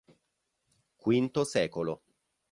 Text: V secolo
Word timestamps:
V 1.05 1.13
secolo 1.45 1.93